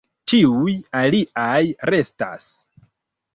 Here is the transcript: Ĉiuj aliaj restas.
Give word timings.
Ĉiuj 0.31 0.71
aliaj 1.01 1.59
restas. 1.91 2.49